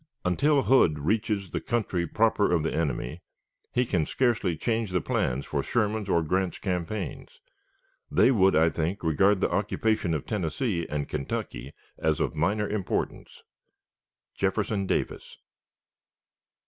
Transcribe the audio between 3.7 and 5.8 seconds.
he can scarcely change the plans for